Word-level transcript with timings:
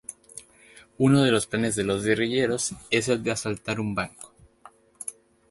Uno 0.97 1.21
de 1.21 1.29
los 1.29 1.45
planes 1.45 1.75
de 1.75 1.83
los 1.83 2.03
guerrilleros 2.03 2.73
es 2.89 3.07
el 3.07 3.21
de 3.21 3.29
asaltar 3.29 3.79
un 3.79 3.93
banco. 3.93 4.33